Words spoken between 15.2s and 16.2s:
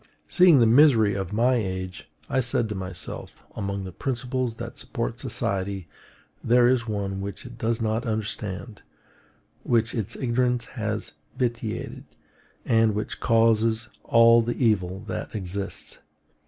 exists.